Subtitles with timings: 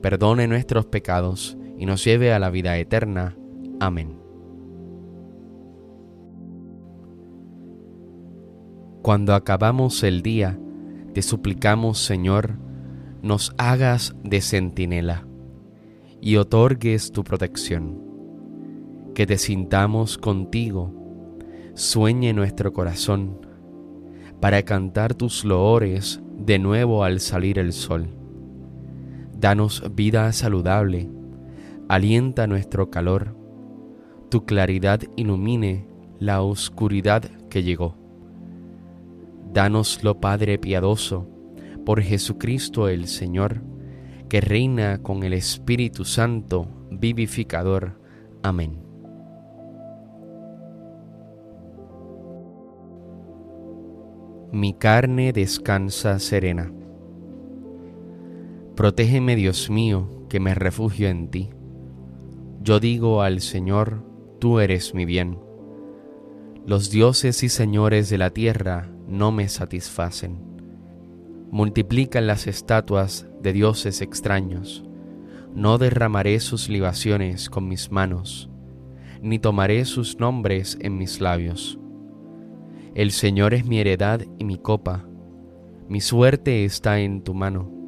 [0.00, 3.36] perdone nuestros pecados y nos lleve a la vida eterna.
[3.80, 4.18] Amén.
[9.02, 10.58] Cuando acabamos el día,
[11.14, 12.56] te suplicamos, Señor,
[13.22, 15.26] nos hagas de centinela
[16.20, 18.02] y otorgues tu protección.
[19.14, 20.92] Que te sintamos contigo,
[21.74, 23.46] sueñe nuestro corazón,
[24.38, 28.19] para cantar tus loores de nuevo al salir el sol
[29.40, 31.08] Danos vida saludable,
[31.88, 33.34] alienta nuestro calor,
[34.28, 35.86] tu claridad ilumine
[36.18, 37.96] la oscuridad que llegó.
[39.50, 41.26] Danoslo, Padre piadoso,
[41.86, 43.62] por Jesucristo el Señor,
[44.28, 47.98] que reina con el Espíritu Santo, vivificador.
[48.42, 48.78] Amén.
[54.52, 56.70] Mi carne descansa serena
[58.80, 61.50] Protégeme, Dios mío, que me refugio en ti.
[62.62, 64.02] Yo digo al Señor,
[64.38, 65.38] tú eres mi bien.
[66.64, 70.38] Los dioses y señores de la tierra no me satisfacen.
[71.50, 74.82] Multiplican las estatuas de dioses extraños.
[75.54, 78.48] No derramaré sus libaciones con mis manos,
[79.20, 81.78] ni tomaré sus nombres en mis labios.
[82.94, 85.06] El Señor es mi heredad y mi copa.
[85.86, 87.79] Mi suerte está en tu mano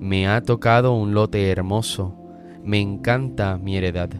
[0.00, 2.16] me ha tocado un lote hermoso,
[2.62, 4.10] me encanta mi heredad.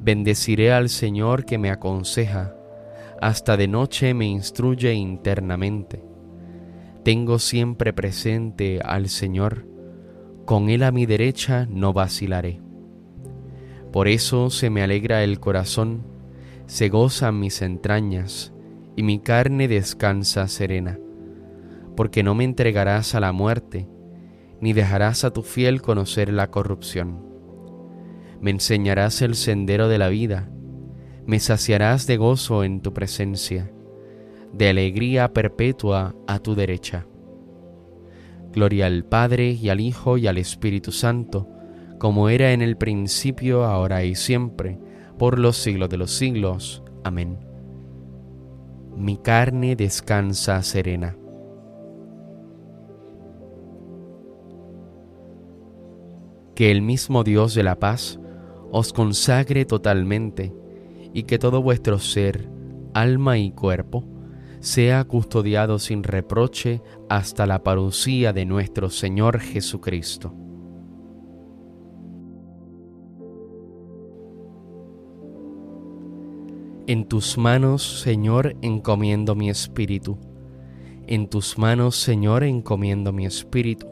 [0.00, 2.54] Bendeciré al Señor que me aconseja,
[3.20, 6.02] hasta de noche me instruye internamente.
[7.04, 9.66] Tengo siempre presente al Señor,
[10.44, 12.60] con Él a mi derecha no vacilaré.
[13.92, 16.04] Por eso se me alegra el corazón,
[16.66, 18.52] se gozan mis entrañas,
[18.96, 20.98] y mi carne descansa serena,
[21.96, 23.88] porque no me entregarás a la muerte,
[24.62, 27.20] ni dejarás a tu fiel conocer la corrupción.
[28.40, 30.48] Me enseñarás el sendero de la vida,
[31.26, 33.72] me saciarás de gozo en tu presencia,
[34.52, 37.06] de alegría perpetua a tu derecha.
[38.52, 41.48] Gloria al Padre y al Hijo y al Espíritu Santo,
[41.98, 44.78] como era en el principio, ahora y siempre,
[45.18, 46.84] por los siglos de los siglos.
[47.02, 47.36] Amén.
[48.96, 51.16] Mi carne descansa serena
[56.54, 58.18] que el mismo Dios de la paz
[58.70, 60.52] os consagre totalmente
[61.12, 62.48] y que todo vuestro ser,
[62.94, 64.04] alma y cuerpo
[64.60, 70.34] sea custodiado sin reproche hasta la parucía de nuestro Señor Jesucristo.
[76.86, 80.18] En tus manos, Señor, encomiendo mi espíritu.
[81.06, 83.91] En tus manos, Señor, encomiendo mi espíritu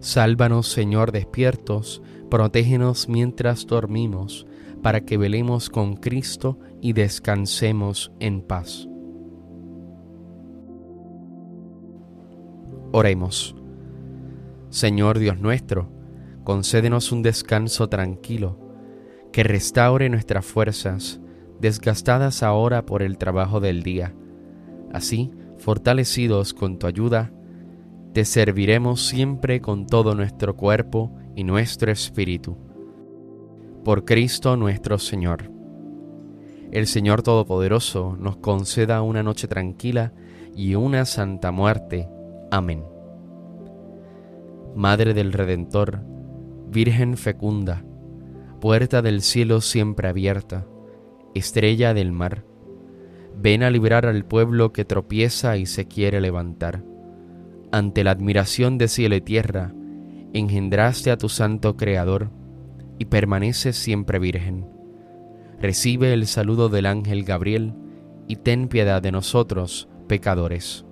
[0.00, 4.46] Sálvanos, Señor, despiertos, protégenos mientras dormimos,
[4.82, 8.88] para que velemos con Cristo y descansemos en paz.
[12.92, 13.54] Oremos.
[14.70, 15.90] Señor Dios nuestro,
[16.44, 18.58] concédenos un descanso tranquilo,
[19.32, 21.20] que restaure nuestras fuerzas,
[21.60, 24.14] desgastadas ahora por el trabajo del día
[24.92, 27.32] Así, fortalecidos con tu ayuda,
[28.12, 32.56] te serviremos siempre con todo nuestro cuerpo y nuestro espíritu.
[33.84, 35.50] Por Cristo nuestro Señor.
[36.72, 40.12] El Señor Todopoderoso nos conceda una noche tranquila
[40.54, 42.08] y una santa muerte.
[42.50, 42.84] Amén.
[44.74, 46.00] Madre del Redentor,
[46.68, 47.84] Virgen fecunda,
[48.60, 50.66] puerta del cielo siempre abierta,
[51.34, 52.44] estrella del mar,
[53.42, 56.82] Ven a liberar al pueblo que tropieza y se quiere levantar.
[57.72, 59.72] Ante la admiración de cielo y tierra,
[60.32, 62.30] engendraste a tu santo Creador
[62.98, 64.66] y permaneces siempre virgen.
[65.60, 67.74] Recibe el saludo del ángel Gabriel
[68.26, 70.84] y ten piedad de nosotros, pecadores.